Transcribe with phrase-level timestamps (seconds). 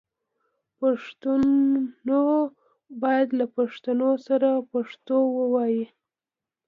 [0.79, 1.41] پښتون
[3.01, 5.85] باید له پښتون سره پښتو ووايي